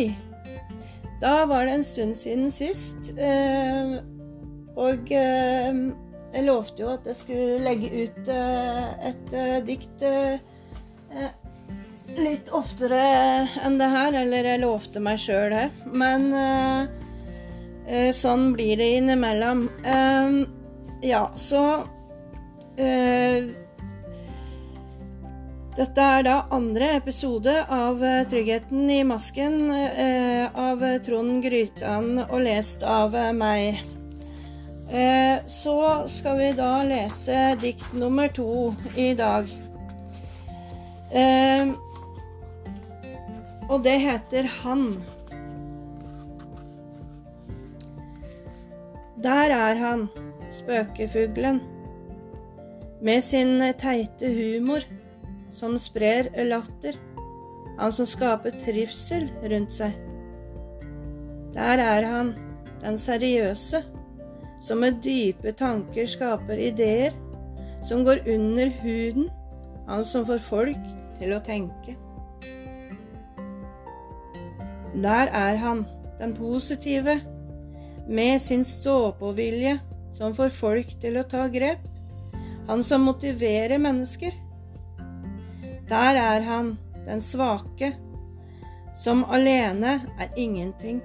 Hei! 0.00 0.16
Da 1.20 1.44
var 1.46 1.66
det 1.66 1.72
en 1.76 1.82
stund 1.84 2.14
siden 2.16 2.46
sist. 2.48 3.10
Eh, 3.20 3.98
og 4.80 5.10
eh, 5.12 5.80
jeg 6.32 6.44
lovte 6.46 6.80
jo 6.86 6.94
at 6.94 7.04
jeg 7.04 7.18
skulle 7.18 7.58
legge 7.60 8.06
ut 8.06 8.30
eh, 8.32 9.10
et 9.10 9.34
dikt 9.66 10.06
litt 12.16 12.48
oftere 12.56 13.02
enn 13.60 13.76
det 13.76 13.90
her. 13.92 14.16
Eller 14.22 14.48
jeg 14.54 14.62
lovte 14.64 15.04
meg 15.04 15.20
sjøl 15.20 15.52
det. 15.52 15.66
Men 15.92 16.30
sånn 18.16 18.54
blir 18.56 18.80
det 18.80 18.88
innimellom. 19.02 19.66
Ja, 21.04 21.26
så 21.36 21.64
dette 25.80 26.04
er 26.04 26.24
da 26.26 26.34
andre 26.52 26.90
episode 26.98 27.52
av 27.72 28.02
eh, 28.04 28.26
Tryggheten 28.28 28.90
i 28.92 28.98
masken 29.06 29.70
eh, 29.72 30.44
av 30.52 30.82
Trond 31.06 31.38
Grytan 31.40 32.18
og 32.26 32.42
lest 32.44 32.84
av 32.84 33.16
eh, 33.16 33.30
meg. 33.32 33.80
Eh, 34.92 35.40
så 35.48 36.04
skal 36.10 36.36
vi 36.36 36.50
da 36.58 36.82
lese 36.84 37.54
dikt 37.62 37.94
nummer 37.96 38.28
to 38.28 38.74
i 38.92 39.14
dag. 39.16 39.48
Eh, 41.16 41.72
og 43.70 43.80
det 43.86 43.96
heter 44.04 44.52
Han. 44.60 44.86
Der 49.20 49.52
er 49.52 49.76
han, 49.80 50.08
spøkefuglen, 50.48 51.60
med 53.00 53.24
sin 53.24 53.60
teite 53.80 54.28
humor 54.28 54.84
som 55.50 55.76
sprer 55.78 56.30
latter, 56.46 56.96
han 57.78 57.92
som 57.92 58.06
skaper 58.06 58.54
trivsel 58.60 59.28
rundt 59.50 59.74
seg. 59.74 59.96
Der 61.54 61.82
er 61.82 62.06
han, 62.06 62.34
den 62.82 62.98
seriøse, 63.00 63.82
som 64.60 64.82
med 64.84 65.00
dype 65.04 65.52
tanker 65.56 66.06
skaper 66.08 66.60
ideer 66.60 67.16
som 67.82 68.04
går 68.04 68.22
under 68.28 68.70
huden, 68.82 69.30
han 69.88 70.04
som 70.04 70.26
får 70.28 70.42
folk 70.44 70.90
til 71.18 71.32
å 71.34 71.40
tenke. 71.44 71.96
Der 75.00 75.30
er 75.32 75.56
han, 75.56 75.86
den 76.20 76.34
positive, 76.36 77.16
med 78.10 78.40
sin 78.42 78.64
stå-på-vilje 78.66 79.78
som 80.12 80.34
får 80.34 80.52
folk 80.52 80.94
til 81.00 81.16
å 81.20 81.24
ta 81.24 81.46
grep, 81.48 81.82
han 82.68 82.82
som 82.86 83.06
motiverer 83.06 83.80
mennesker 83.82 84.34
der 85.90 86.18
er 86.18 86.44
han, 86.46 86.74
den 87.06 87.20
svake, 87.20 87.94
som 88.94 89.24
alene 89.30 89.98
er 90.18 90.34
ingenting, 90.38 91.00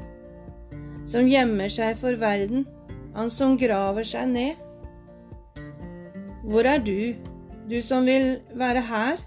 som 1.06 1.30
gjemmer 1.30 1.70
seg 1.74 1.98
for 1.98 2.18
verden, 2.22 2.66
han 3.16 3.30
som 3.34 3.56
graver 3.58 4.06
seg 4.08 4.30
ned. 4.30 4.62
Hvor 6.46 6.68
er 6.70 6.82
du, 6.86 7.16
du 7.70 7.80
som 7.82 8.06
vil 8.06 8.36
være 8.54 8.84
her, 8.86 9.22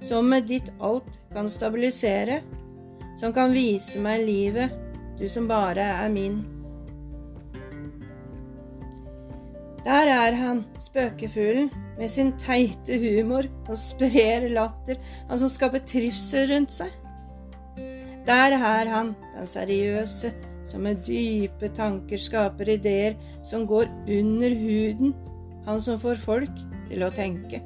som 0.00 0.30
med 0.32 0.48
ditt 0.48 0.70
alt 0.80 1.18
kan 1.34 1.50
stabilisere, 1.52 2.40
som 3.20 3.34
kan 3.36 3.52
vise 3.52 4.00
meg 4.00 4.24
livet, 4.24 4.72
du 5.20 5.26
som 5.28 5.48
bare 5.50 5.84
er 6.00 6.08
min. 6.12 6.40
Der 9.84 10.08
er 10.12 10.36
han, 10.36 10.64
spøkefuglen, 10.80 11.68
med 11.98 12.10
sin 12.10 12.32
teite 12.38 12.98
humor. 13.00 13.48
Han 13.66 13.78
sprer 13.78 14.48
latter, 14.52 15.00
han 15.28 15.40
som 15.40 15.50
skaper 15.52 15.84
trivsel 15.88 16.48
rundt 16.52 16.74
seg. 16.74 16.92
Der 18.28 18.54
er 18.54 18.90
han, 18.92 19.14
den 19.34 19.48
seriøse, 19.48 20.32
som 20.64 20.84
med 20.84 21.00
dype 21.06 21.70
tanker 21.74 22.20
skaper 22.20 22.68
ideer 22.76 23.16
som 23.46 23.64
går 23.66 23.88
under 24.06 24.54
huden, 24.54 25.14
han 25.66 25.80
som 25.80 25.98
får 26.00 26.20
folk 26.20 26.64
til 26.90 27.04
å 27.06 27.12
tenke. 27.14 27.62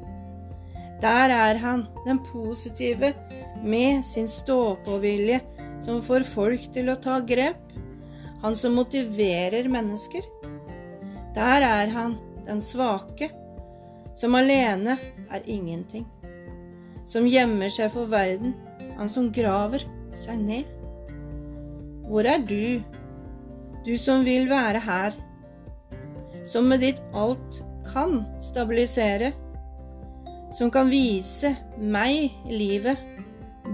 Der 1.02 1.32
er 1.34 1.58
han, 1.60 1.84
den 2.06 2.20
positive, 2.30 3.12
med 3.64 4.04
sin 4.06 4.28
stå-på-vilje, 4.30 5.40
som 5.82 6.00
får 6.04 6.24
folk 6.28 6.68
til 6.72 6.90
å 6.92 6.98
ta 7.00 7.18
grep, 7.24 7.60
han 8.44 8.56
som 8.56 8.76
motiverer 8.78 9.68
mennesker. 9.72 10.24
Der 11.34 11.66
er 11.66 11.90
han, 11.92 12.16
den 12.46 12.60
svake, 12.62 13.30
som 14.14 14.34
alene 14.38 14.96
er 15.32 15.46
ingenting, 15.50 16.06
som 17.06 17.26
gjemmer 17.28 17.72
seg 17.72 17.92
for 17.94 18.10
verden, 18.10 18.54
han 18.98 19.10
som 19.10 19.30
graver 19.34 19.84
seg 20.16 20.40
ned. 20.40 20.70
Hvor 22.06 22.26
er 22.28 22.42
du, 22.46 22.80
du 23.84 23.94
som 24.00 24.24
vil 24.26 24.48
være 24.50 24.82
her, 24.84 25.16
som 26.46 26.68
med 26.68 26.84
ditt 26.84 27.00
alt 27.16 27.62
kan 27.88 28.20
stabilisere, 28.44 29.32
som 30.54 30.70
kan 30.70 30.90
vise 30.92 31.54
meg 31.80 32.30
livet, 32.46 33.00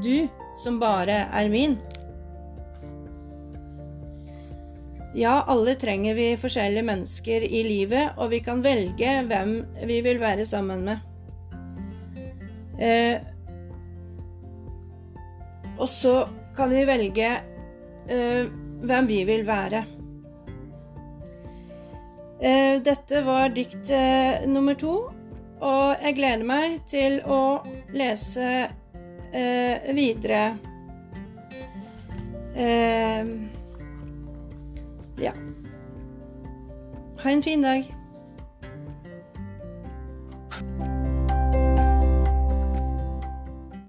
du 0.00 0.28
som 0.62 0.78
bare 0.80 1.26
er 1.28 1.50
min? 1.52 1.76
Ja, 5.14 5.44
alle 5.46 5.74
trenger 5.74 6.14
vi 6.14 6.36
forskjellige 6.38 6.86
mennesker 6.86 7.42
i 7.42 7.64
livet, 7.66 8.12
og 8.16 8.30
vi 8.30 8.38
kan 8.46 8.62
velge 8.62 9.16
hvem 9.26 9.56
vi 9.88 9.98
vil 10.06 10.20
være 10.22 10.46
sammen 10.46 10.84
med. 10.86 11.02
Eh, 12.78 13.18
og 15.80 15.88
så 15.90 16.14
kan 16.54 16.70
vi 16.70 16.86
velge 16.86 17.32
eh, 18.06 18.46
hvem 18.86 19.10
vi 19.10 19.24
vil 19.26 19.42
være. 19.48 19.82
Eh, 22.40 22.78
dette 22.86 23.26
var 23.26 23.50
dikt 23.50 23.90
eh, 23.90 24.46
nummer 24.46 24.78
to, 24.78 24.96
og 25.58 26.04
jeg 26.06 26.20
gleder 26.22 26.46
meg 26.46 26.80
til 26.88 27.18
å 27.26 27.60
lese 27.98 28.50
eh, 29.34 29.90
videre. 29.90 30.52
Eh, 32.54 33.58
Ha 37.22 37.30
en 37.30 37.42
fin 37.42 37.60
dag. 37.62 37.99